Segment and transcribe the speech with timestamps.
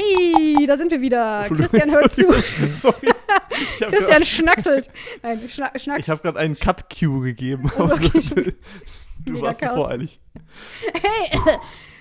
[0.00, 1.46] Hey, da sind wir wieder.
[1.54, 2.30] Christian hört zu.
[2.32, 3.12] Sorry.
[3.78, 4.90] Christian schnackselt.
[5.22, 6.00] Nein, schna schnacks.
[6.00, 7.70] Ich habe gerade einen Cut-Cue gegeben.
[7.76, 8.20] Also, okay,
[9.24, 9.78] du Mega warst so Chaos.
[9.78, 10.18] voreilig.
[10.94, 11.30] Hey!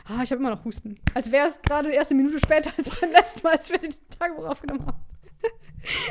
[0.06, 1.00] Ah, ich habe immer noch Husten.
[1.14, 3.94] Als wäre es gerade erst eine Minute später als beim letzten Mal, als wir den
[4.18, 4.98] Tagebuch aufgenommen haben.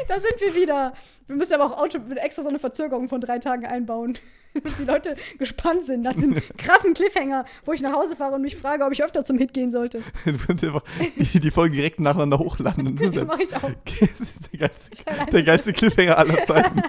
[0.09, 0.93] Da sind wir wieder.
[1.27, 4.19] Wir müssen aber auch Auto extra so eine Verzögerung von drei Tagen einbauen.
[4.55, 8.43] Damit die Leute gespannt sind nach diesem krassen Cliffhanger, wo ich nach Hause fahre und
[8.43, 10.03] mich frage, ob ich öfter zum Hit gehen sollte.
[10.25, 10.83] Du kannst einfach
[11.17, 12.97] die, die Folgen direkt nacheinander hochladen.
[12.97, 13.71] Das mache ich auch.
[14.01, 16.83] das ist der, geilste, der geilste Cliffhanger aller Zeiten.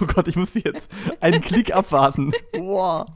[0.00, 0.90] Oh Gott, ich musste jetzt
[1.20, 2.32] einen Klick abwarten.
[2.52, 3.06] Wow.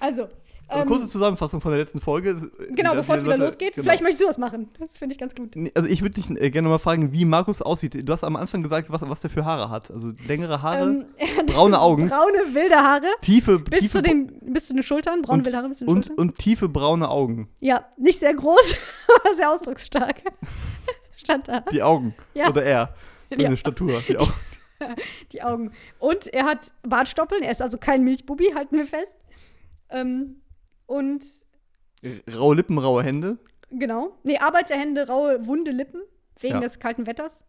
[0.00, 0.28] Also,
[0.68, 2.50] Also kurze Zusammenfassung von der letzten Folge.
[2.70, 3.74] genau, Die- bevor es wieder Leute- losgeht.
[3.74, 3.84] genau.
[3.84, 4.70] Vielleicht möchtest du das machen.
[4.78, 5.54] Das finde ich ganz gut.
[5.74, 8.08] Also ich würde dich äh, gerne mal fragen, wie Markus aussieht.
[8.08, 9.90] Du hast am Anfang gesagt, was, was der für Haare hat.
[9.90, 11.06] Also längere Haare, Ähm,
[11.46, 12.08] braune Augen.
[12.08, 13.06] Braune, wilde Haare.
[13.20, 15.20] tiefe, Bis tiefe zu, den, bis zu den Schultern.
[15.22, 16.18] Braune, und, wilde Haare bis zu den und, Schultern.
[16.28, 17.48] und tiefe braune Augen.
[17.60, 18.76] Ja, nicht sehr groß,
[19.24, 20.22] aber sehr ausdrucksstark.
[21.16, 21.60] Stand da.
[21.70, 22.14] Die Augen.
[22.34, 22.48] Ja.
[22.48, 22.94] Oder er.
[23.30, 23.56] Seine Ja.
[23.56, 24.02] Statur.
[24.08, 24.32] Die Augen.
[25.32, 25.70] Die Augen.
[26.00, 27.42] Und er hat Bartstoppeln.
[27.42, 29.12] Er ist also kein Milchbubi, halten wir fest.
[29.90, 30.41] Ähm,
[30.92, 31.24] und
[32.34, 33.38] Raue Lippen, raue Hände.
[33.70, 34.18] genau.
[34.24, 36.00] Nee, Arbeiterhände, raue, wunde Lippen.
[36.40, 36.60] Wegen Ja.
[36.60, 37.44] des kalten Wetters.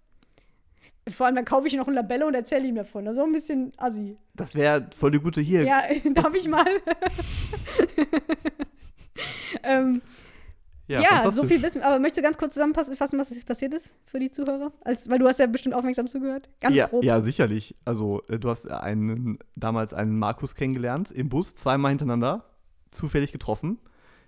[1.09, 3.07] Vor allem, dann kaufe ich noch ein Labello und erzähle ihm davon.
[3.07, 4.17] Also ein bisschen assi.
[4.35, 5.63] Das wäre voll die gute hier.
[5.63, 5.81] Ja,
[6.13, 6.65] darf ich mal?
[9.63, 10.01] ähm,
[10.87, 11.47] ja, so fantastisch.
[11.49, 11.81] viel wissen.
[11.81, 14.71] Aber möchtest du ganz kurz zusammenfassen, fassen, was jetzt passiert ist für die Zuhörer?
[14.81, 16.49] Als, weil du hast ja bestimmt aufmerksam zugehört.
[16.59, 17.03] Ganz ja, grob.
[17.03, 17.75] ja, sicherlich.
[17.85, 22.45] Also, äh, du hast einen, damals einen Markus kennengelernt im Bus, zweimal hintereinander,
[22.93, 23.79] zufällig getroffen.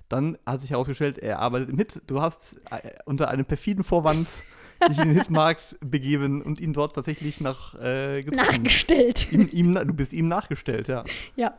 [0.10, 2.02] Dann hat sich herausgestellt, er arbeitet im Hit.
[2.08, 4.28] Du hast äh, unter einem perfiden Vorwand
[4.90, 8.22] dich in den Hitmarkt begeben und ihn dort tatsächlich nach äh.
[8.24, 9.32] Nachgestellt.
[9.32, 11.04] ihm, ihm, du bist ihm nachgestellt, ja.
[11.36, 11.58] Ja,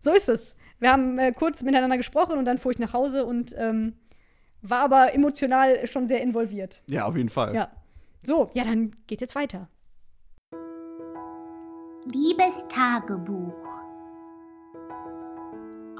[0.00, 0.56] so ist es.
[0.78, 3.94] Wir haben äh, kurz miteinander gesprochen und dann fuhr ich nach Hause und ähm,
[4.62, 6.82] war aber emotional schon sehr involviert.
[6.88, 7.54] Ja, auf jeden Fall.
[7.54, 7.70] Ja.
[8.22, 9.68] So, ja, dann geht jetzt weiter.
[12.12, 13.87] Liebes Tagebuch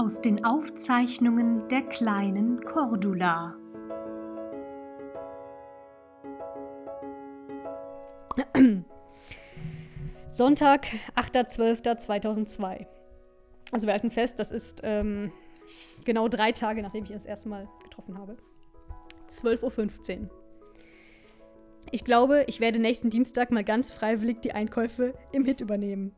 [0.08, 3.54] aus den Aufzeichnungen der kleinen Cordula.
[10.30, 12.86] Sonntag, 8.12.2002.
[13.70, 15.30] Also wir halten fest, das ist ähm,
[16.06, 18.38] genau drei Tage, nachdem ich ihn das erste Mal getroffen habe.
[19.28, 20.30] 12.15 Uhr.
[21.92, 26.16] Ich glaube, ich werde nächsten Dienstag mal ganz freiwillig die Einkäufe im Hit übernehmen.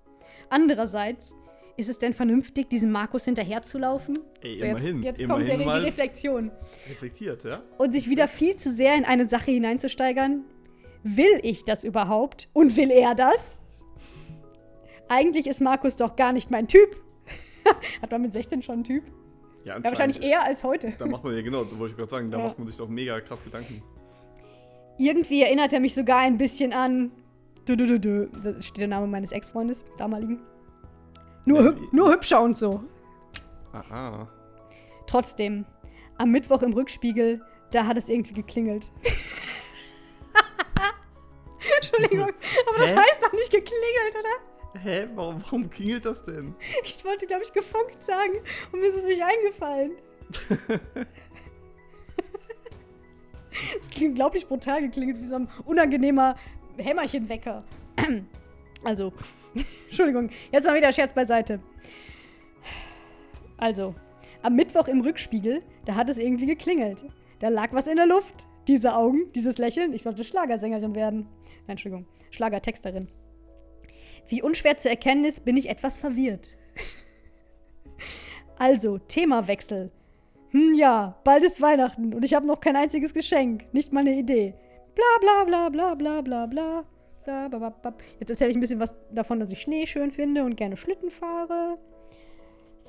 [0.48, 1.34] Andererseits,
[1.80, 4.18] ist es denn vernünftig, diesem Markus hinterherzulaufen?
[4.42, 6.50] Ey, So, jetzt, immerhin, jetzt kommt immerhin der, mal die Reflexion.
[6.88, 7.62] reflektiert, ja?
[7.78, 10.44] Und sich wieder viel zu sehr in eine Sache hineinzusteigern.
[11.02, 12.48] Will ich das überhaupt?
[12.52, 13.58] Und will er das?
[15.08, 16.96] Eigentlich ist Markus doch gar nicht mein Typ.
[18.02, 19.04] Hat man mit 16 schon einen Typ?
[19.64, 20.92] Ja, Ja, wahrscheinlich eher als heute.
[20.98, 22.44] Da macht man ja, genau, wollte ich gerade sagen, da Ja.
[22.44, 23.82] macht man sich doch mega krass Gedanken.
[24.98, 27.10] Irgendwie erinnert er mich sogar ein bisschen an.
[27.66, 28.26] Du, du, du, du.
[28.42, 30.40] Da steht der Name meines Ex-Freundes, damaligen.
[31.44, 32.84] Nur, hüb nur hübscher und so.
[33.72, 34.28] Aha.
[35.06, 35.64] Trotzdem,
[36.18, 37.40] am Mittwoch im Rückspiegel,
[37.70, 38.90] da hat es irgendwie geklingelt.
[41.76, 42.30] Entschuldigung,
[42.68, 42.96] aber das Hä?
[42.96, 44.80] heißt doch nicht geklingelt, oder?
[44.80, 45.08] Hä?
[45.14, 46.54] Warum, warum klingelt das denn?
[46.84, 48.38] Ich wollte, glaube ich, gefunkt sagen
[48.72, 49.92] und mir ist es nicht eingefallen.
[53.80, 56.36] Es klingt unglaublich brutal geklingelt, wie so ein unangenehmer
[56.76, 57.64] Hämmerchenwecker.
[58.82, 59.12] Also,
[59.86, 61.60] Entschuldigung, jetzt mal wieder Scherz beiseite.
[63.56, 63.94] Also,
[64.42, 67.04] am Mittwoch im Rückspiegel, da hat es irgendwie geklingelt.
[67.40, 68.46] Da lag was in der Luft.
[68.68, 69.92] Diese Augen, dieses Lächeln.
[69.92, 71.26] Ich sollte Schlagersängerin werden.
[71.66, 73.08] Nein, Entschuldigung, Schlagertexterin.
[74.28, 76.50] Wie unschwer zu erkennen ist, bin ich etwas verwirrt.
[78.58, 79.90] Also, Themawechsel.
[80.50, 83.72] Hm, ja, bald ist Weihnachten und ich habe noch kein einziges Geschenk.
[83.72, 84.52] Nicht mal eine Idee.
[84.94, 86.84] Bla bla bla bla bla bla bla.
[88.18, 91.10] Jetzt erzähle ich ein bisschen was davon, dass ich Schnee schön finde und gerne Schlitten
[91.10, 91.78] fahre.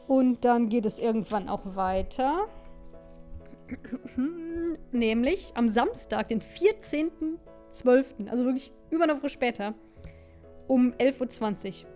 [0.07, 2.47] Und dann geht es irgendwann auch weiter.
[4.91, 9.73] Nämlich am Samstag, den 14.12., also wirklich über eine Woche später,
[10.67, 11.89] um 11.20 Uhr.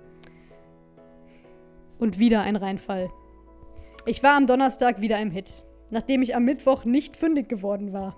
[2.00, 3.10] Und wieder ein Reinfall.
[4.06, 8.16] Ich war am Donnerstag wieder im Hit, nachdem ich am Mittwoch nicht fündig geworden war.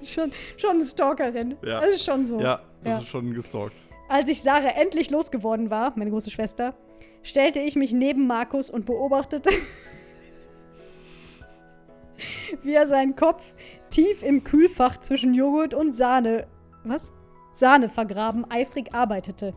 [0.04, 1.56] Schon, schon eine Stalkerin.
[1.62, 1.80] Ja.
[1.80, 2.38] Das ist schon so.
[2.40, 2.98] Ja, das Ja.
[2.98, 3.76] ist schon gestalkt.
[4.08, 6.74] Als ich Sarah endlich losgeworden war, meine große Schwester,
[7.22, 9.50] stellte ich mich neben Markus und beobachtete,
[12.62, 13.54] wie er seinen Kopf
[13.90, 16.46] tief im Kühlfach zwischen Joghurt und Sahne,
[16.84, 17.12] was?
[17.52, 19.54] Sahne vergraben, eifrig arbeitete.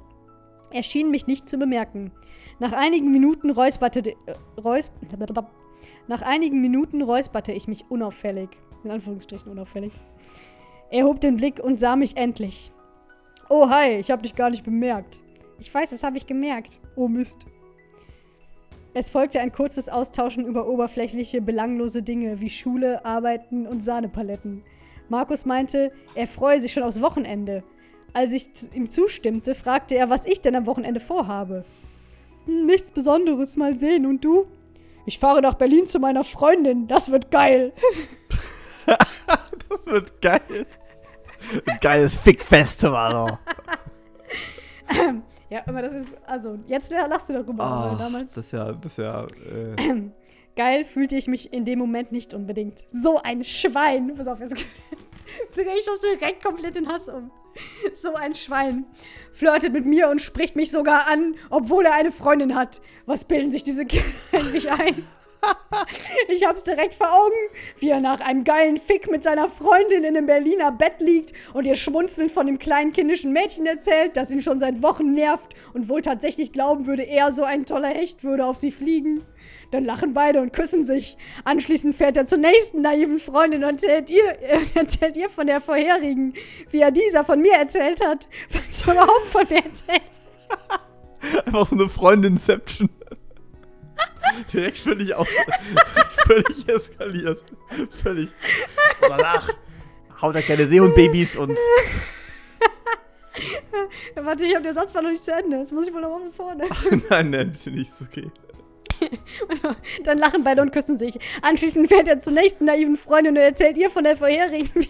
[0.71, 2.11] Er schien mich nicht zu bemerken.
[2.59, 4.15] Nach einigen Minuten räusperte, äh,
[4.59, 4.91] räus,
[6.07, 8.49] nach einigen Minuten räusperte ich mich unauffällig.
[8.83, 9.93] In Anführungsstrichen unauffällig.
[10.89, 12.71] Er hob den Blick und sah mich endlich.
[13.49, 15.23] Oh, hi, ich hab dich gar nicht bemerkt.
[15.59, 16.79] Ich weiß, das habe ich gemerkt.
[16.95, 17.45] Oh Mist.
[18.93, 24.63] Es folgte ein kurzes Austauschen über oberflächliche, belanglose Dinge wie Schule, Arbeiten und Sahnepaletten.
[25.09, 27.63] Markus meinte, er freue sich schon aufs Wochenende.
[28.13, 31.65] Als ich ihm zustimmte, fragte er, was ich denn am Wochenende vorhabe.
[32.45, 34.05] "Hm, Nichts Besonderes, mal sehen.
[34.05, 34.47] Und du?
[35.05, 36.87] Ich fahre nach Berlin zu meiner Freundin.
[36.87, 37.73] Das wird geil.
[39.89, 40.65] Wird geil.
[41.65, 43.39] Ein geiles Fick-Festival.
[45.49, 48.35] Ja, aber das ist, also, jetzt lachst du darüber, aber damals.
[48.35, 50.01] das ist ja, das ist ja, äh,
[50.59, 52.83] Geil fühlte ich mich in dem Moment nicht unbedingt.
[52.91, 54.13] So ein Schwein.
[54.15, 54.55] Pass auf, jetzt
[55.55, 57.31] drehe ich das direkt komplett in Hass um.
[57.93, 58.85] So ein Schwein.
[59.31, 62.81] Flirtet mit mir und spricht mich sogar an, obwohl er eine Freundin hat.
[63.05, 65.07] Was bilden sich diese Kinder eigentlich ein?
[66.27, 67.35] Ich hab's direkt vor Augen,
[67.79, 71.65] wie er nach einem geilen Fick mit seiner Freundin in einem Berliner Bett liegt und
[71.65, 75.89] ihr schmunzelnd von dem kleinen kindischen Mädchen erzählt, das ihn schon seit Wochen nervt und
[75.89, 79.23] wohl tatsächlich glauben würde, er so ein toller Hecht würde auf sie fliegen.
[79.71, 81.17] Dann lachen beide und küssen sich.
[81.43, 85.61] Anschließend fährt er zur nächsten naiven Freundin und erzählt ihr, äh, erzählt ihr von der
[85.61, 86.33] vorherigen,
[86.71, 90.01] wie er dieser von mir erzählt hat, falls er überhaupt von mir erzählt.
[91.45, 92.89] einfach so eine Freundinception.
[94.53, 97.43] Direkt völlig aus, direkt völlig eskaliert.
[98.03, 98.29] Völlig.
[99.01, 99.49] Danach
[100.21, 101.57] haut er keine Seehundbabys und
[104.15, 105.57] warte, ich hab den Satz war noch nicht zu Ende.
[105.57, 106.65] Das muss ich wohl noch mal von vorne.
[107.09, 108.31] nein, nein, bitte nicht, ist okay.
[110.03, 111.17] Dann lachen beide und küssen sich.
[111.41, 114.89] Anschließend fährt er zur nächsten naiven Freundin und erzählt ihr von der vorherigen, wie,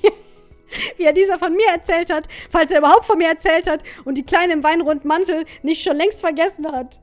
[0.97, 4.17] wie er dieser von mir erzählt hat, falls er überhaupt von mir erzählt hat und
[4.17, 7.00] die Kleine im weinrunden Mantel nicht schon längst vergessen hat.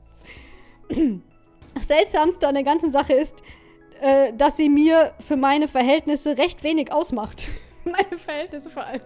[1.77, 3.41] Das Seltsamste an der ganzen Sache ist,
[4.01, 7.47] äh, dass sie mir für meine Verhältnisse recht wenig ausmacht.
[7.85, 9.01] Meine Verhältnisse vor allem.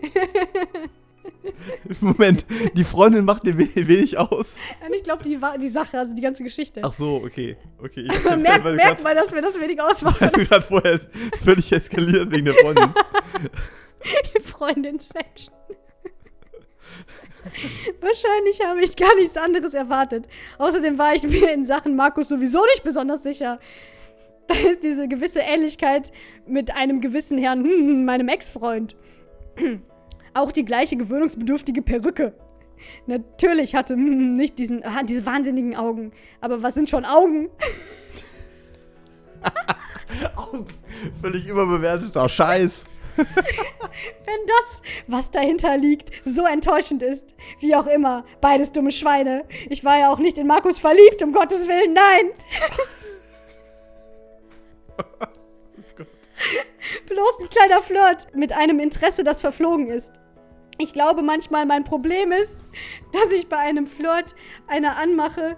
[2.00, 4.56] Moment, die Freundin macht dir we- wenig aus.
[4.94, 6.80] Ich glaube, die, die Sache, also die ganze Geschichte.
[6.84, 7.56] Ach so, okay.
[7.82, 8.06] Okay.
[8.10, 10.20] Ich Man merkt, merkt man, dass mir das wenig ausmacht.
[10.20, 11.00] gerade vorher
[11.42, 12.94] völlig eskaliert wegen der Freundin.
[14.44, 15.52] Freundin-Section.
[18.00, 20.26] Wahrscheinlich habe ich gar nichts anderes erwartet.
[20.58, 23.58] Außerdem war ich mir in Sachen Markus sowieso nicht besonders sicher.
[24.46, 26.12] Da ist diese gewisse Ähnlichkeit
[26.46, 28.96] mit einem gewissen Herrn, hm, meinem Ex-Freund.
[30.34, 32.34] Auch die gleiche gewöhnungsbedürftige Perücke.
[33.06, 36.12] Natürlich hatte hm, nicht diesen, ah, diese wahnsinnigen Augen.
[36.40, 37.48] Aber was sind schon Augen?
[40.36, 40.66] Augen.
[41.20, 42.84] Völlig überbewerteter Scheiß.
[43.16, 47.34] Wenn das, was dahinter liegt, so enttäuschend ist.
[47.60, 49.44] Wie auch immer, beides dumme Schweine.
[49.68, 52.30] Ich war ja auch nicht in Markus verliebt, um Gottes Willen, nein.
[57.06, 60.12] Bloß ein kleiner Flirt mit einem Interesse, das verflogen ist.
[60.78, 62.64] Ich glaube manchmal, mein Problem ist,
[63.12, 64.34] dass ich bei einem Flirt
[64.66, 65.56] eine anmache,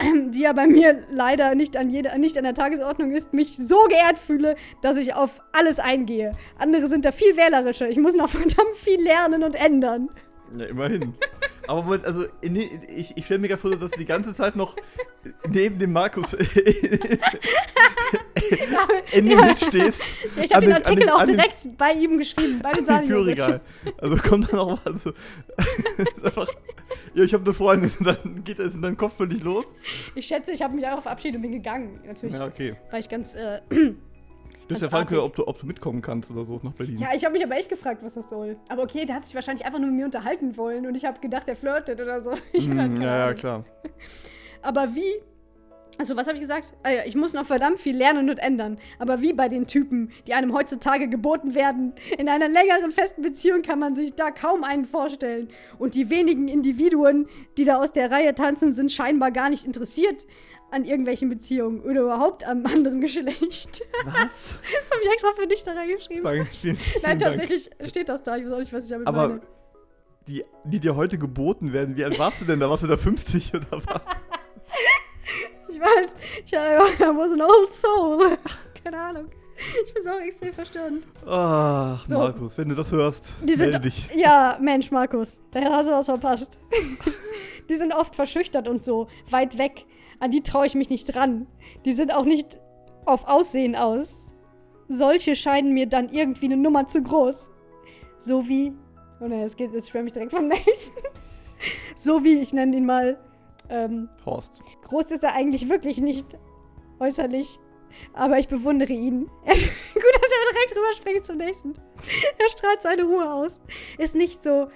[0.30, 3.76] die ja bei mir leider nicht an, jeder, nicht an der Tagesordnung ist, mich so
[3.88, 6.32] geehrt fühle, dass ich auf alles eingehe.
[6.58, 7.88] Andere sind da viel wählerischer.
[7.88, 10.08] Ich muss noch verdammt viel lernen und ändern.
[10.56, 11.14] Ja, immerhin.
[11.66, 14.76] Aber Moment, also ich, ich stelle mir gerade vor, dass du die ganze Zeit noch
[15.48, 16.32] neben dem Markus
[19.12, 20.02] in dem Hit stehst.
[20.42, 22.86] Ich habe den den- Artikel den- auch an den- direkt bei ihm geschrieben, bei den.
[23.08, 23.60] Kühlregal.
[23.98, 25.12] Also kommt dann auch mal so.
[27.18, 29.66] Ja, ich habe eine Freundin und dann geht das in deinem Kopf völlig los.
[30.14, 32.00] Ich schätze, ich habe mich einfach verabschiedet und bin gegangen.
[32.06, 32.76] Natürlich Ja, okay.
[32.90, 33.34] war ich ganz.
[33.34, 33.60] Äh,
[34.66, 36.98] Du hast ja fragen können, ob du, ob du mitkommen kannst oder so nach Berlin.
[36.98, 38.56] ja, ich habe mich aber echt gefragt, was das soll.
[38.68, 41.18] Aber okay, der hat sich wahrscheinlich einfach nur mit mir unterhalten wollen und ich habe
[41.20, 42.32] gedacht, er flirtet oder so.
[42.52, 43.64] Ich keine ja, ja, klar.
[44.60, 45.22] Aber wie?
[45.98, 46.72] Also, was habe ich gesagt?
[46.84, 48.78] Ja, ich muss noch verdammt viel lernen und ändern.
[48.98, 51.92] Aber wie bei den Typen, die einem heutzutage geboten werden?
[52.16, 55.48] In einer längeren festen Beziehung kann man sich da kaum einen vorstellen.
[55.78, 57.26] Und die wenigen Individuen,
[57.56, 60.24] die da aus der Reihe tanzen, sind scheinbar gar nicht interessiert
[60.70, 63.82] an irgendwelchen Beziehungen oder überhaupt am anderen Geschlecht.
[64.04, 64.58] Was?
[64.80, 66.22] Das habe ich extra für dich da reingeschrieben.
[66.24, 67.36] Danke, vielen, vielen Nein, Dank.
[67.36, 68.36] tatsächlich steht das da.
[68.36, 69.40] Ich weiß auch nicht, was ich damit Aber meine.
[70.28, 72.60] die, die dir heute geboten werden, wie alt warst du denn?
[72.60, 74.02] Da warst du da 50 oder was?
[76.44, 78.36] Ich was an old soul.
[78.84, 79.28] Keine Ahnung.
[79.86, 81.04] Ich bin so extrem verstörend.
[81.26, 82.14] Ach, So.
[82.16, 84.08] Markus, wenn du das hörst, Die sind, dich.
[84.14, 86.58] ja, Mensch, Markus, da hast du was verpasst.
[87.68, 89.84] die sind oft verschüchtert und so, weit weg.
[90.20, 91.48] An die traue ich mich nicht dran.
[91.84, 92.60] Die sind auch nicht
[93.04, 94.32] auf Aussehen aus.
[94.88, 97.48] Solche scheinen mir dann irgendwie eine Nummer zu groß.
[98.18, 98.72] So wie,
[99.20, 101.00] oh ne, es geht, jetzt schwärme ich direkt vom nächsten.
[101.96, 103.18] so wie, ich nenne ihn mal,
[103.70, 104.62] ähm, Horst.
[104.84, 106.26] Groß ist er eigentlich wirklich nicht
[107.00, 107.58] äußerlich.
[108.12, 109.28] Aber ich bewundere ihn.
[109.44, 111.72] Er, gut, dass er direkt drüber überspringe zum nächsten.
[112.38, 113.62] Er strahlt so eine Ruhe aus.
[113.98, 114.68] Ist nicht so,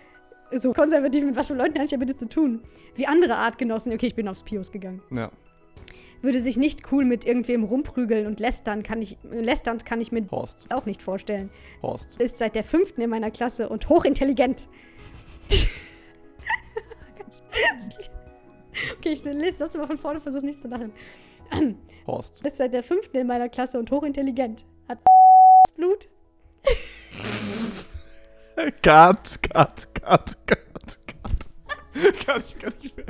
[0.51, 2.63] so konservativ, mit was für Leuten hat ich ja bitte zu tun.
[2.95, 3.93] Wie andere Artgenossen.
[3.93, 5.03] Okay, ich bin aufs Pius gegangen.
[5.11, 5.31] Ja.
[6.23, 10.25] Würde sich nicht cool mit irgendwem rumprügeln und lästern kann ich, lästernd kann ich mir
[10.31, 10.57] Horst.
[10.73, 11.51] auch nicht vorstellen.
[11.83, 12.09] Horst.
[12.19, 14.69] Ist seit der fünften in meiner Klasse und hochintelligent.
[18.97, 20.93] okay, ich lese das mal von vorne, versuche nicht zu lachen.
[22.07, 22.45] Horst.
[22.45, 24.65] Ist seit der fünften in meiner Klasse und hochintelligent.
[24.89, 24.99] Hat
[25.77, 26.09] Blut.
[28.83, 30.99] Cut, cut, cut, cut, cut.
[32.27, 33.07] Kann ich gar nicht mehr.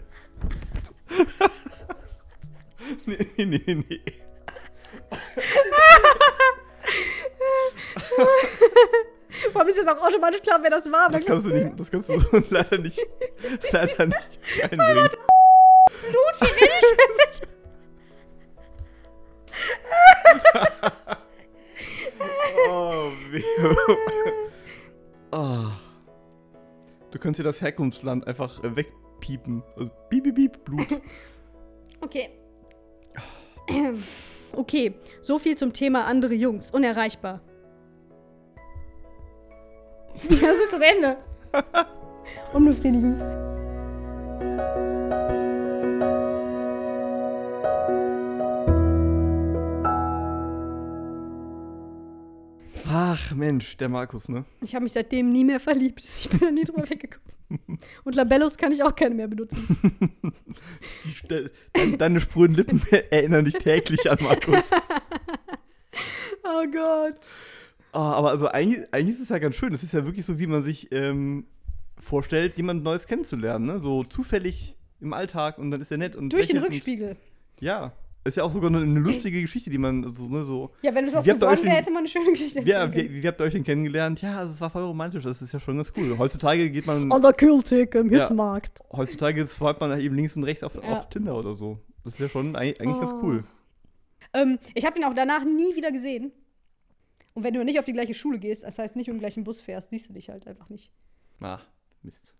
[3.37, 4.00] nee, nee, nee.
[9.52, 11.11] Vor allem ist jetzt auch automatisch klar, wer das war.
[11.11, 12.14] Das kannst du nicht, das kannst du
[12.50, 13.00] leider nicht,
[13.73, 15.09] leider nicht einbringen.
[23.02, 23.97] Oh.
[25.32, 25.66] Oh.
[27.11, 29.62] Du könntest dir das Herkunftsland einfach äh, wegpiepen.
[29.76, 30.87] Also, piep, piep, piep, Blut.
[32.00, 32.30] Okay.
[34.52, 36.71] Okay, so viel zum Thema andere Jungs.
[36.71, 37.40] Unerreichbar.
[40.28, 41.16] Das ist das Ende.
[42.52, 43.25] Unbefriedigend.
[53.04, 54.44] Ach, Mensch, der Markus, ne?
[54.61, 56.06] Ich habe mich seitdem nie mehr verliebt.
[56.21, 57.32] Ich bin da nie drüber weggekommen.
[58.04, 59.76] Und Labellos kann ich auch keine mehr benutzen.
[61.04, 62.80] Die, Ste- deine, deine sprühen Lippen
[63.11, 64.71] erinnern dich täglich an Markus.
[66.44, 67.16] Oh Gott.
[67.92, 69.75] Ah, aber also eigentlich, eigentlich ist es ja ganz schön.
[69.75, 71.47] Es ist ja wirklich so, wie man sich ähm,
[71.99, 73.80] vorstellt, jemand Neues kennenzulernen, ne?
[73.80, 77.16] So zufällig im Alltag und dann ist er nett und Durch den lächelt und- Rückspiegel.
[77.61, 77.92] Ja.
[78.25, 80.71] Ist ja auch sogar eine, eine lustige Geschichte, die man so, ne, so.
[80.83, 83.41] Ja, wenn du das gewonnen wäre, hätte man eine schöne Geschichte Ja, wie, wie habt
[83.41, 84.23] ihr euch denn kennengelernt?
[84.23, 86.17] Ja, also es war voll romantisch, das ist ja schon ganz cool.
[86.19, 87.11] Heutzutage geht man.
[87.11, 88.21] An der Kühltheke im Ja.
[88.29, 88.79] Hitmarkt.
[88.93, 90.99] Heutzutage swipet man eben links und rechts auf, Ja.
[90.99, 91.81] auf Tinder oder so.
[92.05, 93.21] Das ist ja schon eigentlich, eigentlich ganz Oh.
[93.23, 93.45] cool.
[94.35, 96.31] Ähm, ich habe ihn auch danach nie wieder gesehen.
[97.35, 99.43] Und wenn du nicht auf die gleiche Schule gehst, das heißt nicht um den gleichen
[99.43, 100.93] Bus fährst, siehst du dich halt einfach nicht.
[101.41, 101.64] Ach,
[102.02, 102.35] Mist.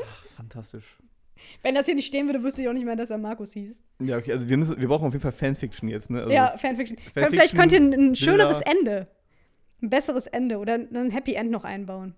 [0.00, 0.96] Ach, fantastisch.
[1.62, 3.78] Wenn das hier nicht stehen würde, wüsste ich auch nicht mehr, dass er Markus hieß.
[4.00, 6.20] Ja, okay, also wir, müssen, wir brauchen auf jeden Fall Fanfiction jetzt, ne?
[6.20, 6.96] Also ja, Fanfiction.
[6.98, 8.60] Fanfiction, Vielleicht könnt ihr ein, ein schöneres.
[8.60, 9.08] Ende,
[9.82, 12.14] ein besseres Ende oder ein Happy End noch einbauen.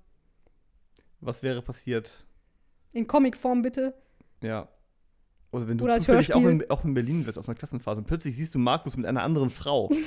[1.20, 2.24] was wäre passiert?
[2.92, 3.94] In Comicform bitte.
[4.42, 4.68] Ja.
[5.52, 8.06] Oder wenn du Oder zufällig auch in, auch in Berlin bist, auf einer Klassenfahrt und
[8.06, 9.90] plötzlich siehst du Markus mit einer anderen Frau.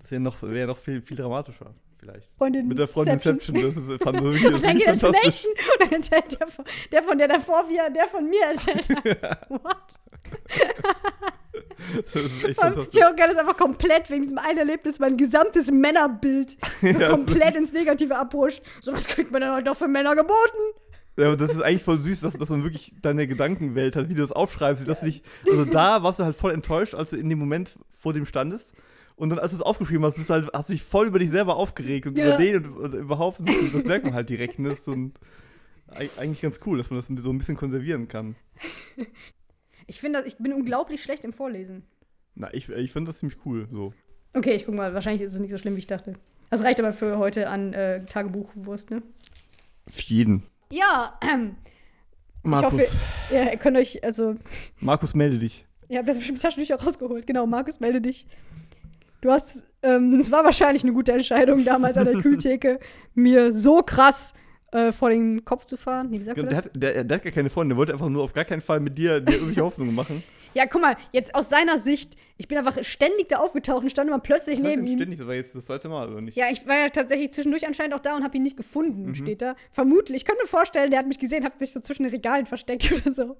[0.00, 2.30] Das wäre noch, wär noch viel, viel dramatischer, vielleicht.
[2.36, 3.60] Freundin Mit der Freundin Inception.
[3.60, 6.46] Das ist, fand wirklich, das Und dann geht er zum nächsten und dann erzählt der
[6.46, 9.50] von, der von der davor, wie er der von mir erzählt hat.
[9.50, 10.00] What?
[12.12, 12.94] Das ist echt fantastisch.
[12.98, 17.10] Ich auch gerne das einfach komplett wegen diesem einen Erlebnis mein gesamtes Männerbild so Ja,
[17.10, 18.62] komplett ins Negative abrutscht.
[18.80, 20.58] So was kriegt man denn heute noch für Männer geboten?
[21.16, 24.14] Ja, aber das ist eigentlich voll süß, dass, dass man wirklich deine Gedankenwelt hat, wie
[24.14, 27.16] du das aufschreibst, dass du dich, also da warst du halt voll enttäuscht, als du
[27.16, 28.74] in dem Moment vor dem standest.
[29.16, 31.18] Und dann, als du es aufgeschrieben hast, bist du halt, hast du dich voll über
[31.18, 32.26] dich selber aufgeregt und Ja.
[32.28, 33.40] über den und, und überhaupt.
[33.40, 34.58] Und das merkt man halt direkt.
[34.58, 34.68] Ne?
[34.68, 35.14] Das ist so ein,
[35.90, 38.36] eig- eigentlich ganz cool, dass man das so ein bisschen konservieren kann.
[39.88, 41.84] Ich finde, das- ich bin unglaublich schlecht im Vorlesen.
[42.34, 43.68] Na, ich, ich finde das ziemlich cool.
[43.70, 43.94] So.
[44.34, 44.92] Okay, ich guck mal.
[44.94, 46.14] Wahrscheinlich ist es nicht so schlimm, wie ich dachte.
[46.50, 49.02] Das reicht aber für heute an äh, Tagebuchwurst, ne?
[49.88, 50.42] Für jeden.
[50.72, 51.54] Ja, ähm,
[52.42, 52.96] Markus, hoffe-
[53.32, 54.34] ja, ihr könnt euch, also,
[54.80, 55.64] Markus, melde dich.
[55.88, 57.24] ihr habt das bestimmt Taschentücher rausgeholt.
[57.26, 58.26] Genau, Markus, melde dich.
[59.26, 62.78] Du hast, ähm, es war wahrscheinlich eine gute Entscheidung, damals an der Kühltheke
[63.14, 64.32] mir so krass
[64.70, 66.10] äh, vor den Kopf zu fahren.
[66.10, 66.56] Nee, wie sagt Der das?
[66.58, 68.78] hat, der, der hat gar keine Freunde, der wollte einfach nur auf gar keinen Fall
[68.78, 70.22] mit dir, dir irgendwelche Hoffnungen machen.
[70.54, 74.08] Ja, guck mal, jetzt aus seiner Sicht, ich bin einfach ständig da aufgetaucht und stand
[74.08, 74.96] immer plötzlich neben ihm.
[74.96, 76.36] ständig, das war jetzt das zweite Mal, oder nicht?
[76.36, 79.14] Ja, ich war ja tatsächlich zwischendurch anscheinend auch da und habe ihn nicht gefunden, Mhm.
[79.16, 79.54] steht da.
[79.72, 80.18] Vermutlich.
[80.18, 82.90] Ich könnte mir vorstellen, der hat mich gesehen, hat sich so zwischen den Regalen versteckt
[82.92, 83.36] oder so.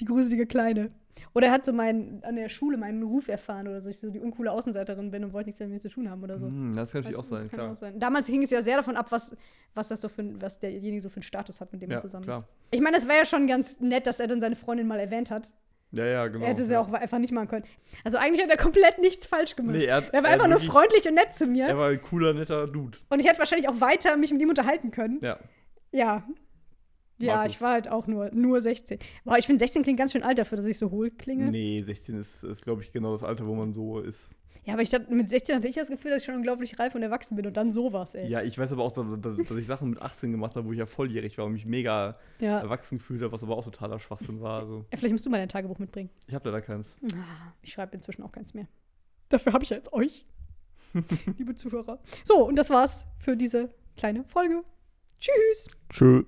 [0.00, 0.90] Die gruselige Kleine.
[1.36, 4.08] Oder er hat so meinen, an der Schule meinen Ruf erfahren oder so, ich so
[4.08, 6.46] die uncoole Außenseiterin bin und wollte nichts mit mir zu tun haben oder so.
[6.46, 7.72] Hm, das kann natürlich auch sein, kann klar.
[7.72, 8.00] auch sein.
[8.00, 9.36] Damals hing es ja sehr davon ab, was,
[9.74, 12.00] was das so für was derjenige so für einen Status hat, mit dem Ja, er
[12.00, 12.38] zusammen klar.
[12.38, 12.46] ist.
[12.70, 15.30] Ich meine, das wäre ja schon ganz nett, dass er dann seine Freundin mal erwähnt
[15.30, 15.52] hat.
[15.92, 16.44] Ja, ja, genau.
[16.44, 17.64] er hätte es ja auch einfach nicht machen können.
[18.02, 19.76] Also eigentlich hat er komplett nichts falsch gemacht.
[19.76, 21.66] Nee, er hat- er war er einfach nur freundlich und nett zu mir.
[21.66, 22.96] Er war ein cooler, netter Dude.
[23.10, 25.20] Und ich hätte wahrscheinlich auch weiter mich mit ihm unterhalten können.
[25.22, 25.38] Ja.
[25.92, 26.26] Ja.
[27.18, 27.52] Ja, Markus.
[27.54, 28.98] ich war halt auch nur, nur 16.
[29.24, 31.50] Boah, ich finde 16 klingt ganz schön alt dafür, dass ich so hohl klinge.
[31.50, 34.30] Nee, 16 ist, ist glaube ich, genau das Alter, wo man so ist.
[34.64, 36.94] Ja, aber ich dachte, mit 16 hatte ich das Gefühl, dass ich schon unglaublich reif
[36.96, 38.28] und erwachsen bin und dann sowas, ey.
[38.28, 40.78] Ja, ich weiß aber auch, dass, dass, ich Sachen mit 18 gemacht habe, wo ich
[40.78, 42.58] ja volljährig war und mich mega Ja.
[42.58, 44.60] erwachsen gefühlt habe, was aber auch totaler Schwachsinn war.
[44.60, 46.10] Also, Ja, Vielleicht musst du mal dein Tagebuch mitbringen.
[46.26, 46.96] ich habe leider keins.
[47.62, 48.66] Ich schreibe inzwischen auch keins mehr.
[49.28, 50.26] Dafür habe ich ja jetzt euch.
[51.38, 52.00] liebe Zuhörer.
[52.24, 54.64] So, und das war's für diese kleine Folge.
[55.20, 55.68] Tschüss.
[55.90, 56.24] Tschö.